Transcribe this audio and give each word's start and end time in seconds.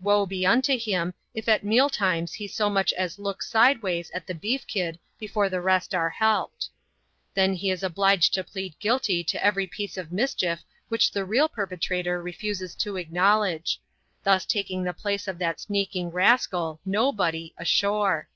Woe 0.00 0.24
be 0.24 0.46
unto 0.46 0.78
him, 0.78 1.12
if 1.34 1.50
at 1.50 1.62
meal 1.62 1.90
times 1.90 2.32
he 2.32 2.48
so 2.48 2.70
much 2.70 2.94
as 2.94 3.18
look 3.18 3.42
side^ 3.42 3.82
ways 3.82 4.10
at 4.14 4.26
the 4.26 4.34
beef 4.34 4.66
kid 4.66 4.98
before 5.18 5.50
the 5.50 5.60
rest 5.60 5.94
are 5.94 6.08
helped. 6.08 6.70
Then 7.34 7.52
he 7.52 7.70
is 7.70 7.82
obliged 7.82 8.32
to 8.32 8.42
plead 8.44 8.74
guilty 8.78 9.22
to 9.24 9.44
every 9.44 9.66
piece 9.66 9.98
of 9.98 10.10
mischief 10.12 10.64
which 10.88 11.10
^e 11.12 11.28
real 11.28 11.50
perpetrator 11.50 12.22
refuses 12.22 12.74
to 12.76 12.96
acknowledge; 12.96 13.78
thus 14.24 14.46
taking 14.46 14.82
the 14.82 14.94
place 14.94 15.28
of 15.28 15.38
that 15.40 15.60
sneaking 15.60 16.10
rascal, 16.10 16.80
nobody, 16.86 17.52
ashore. 17.58 18.30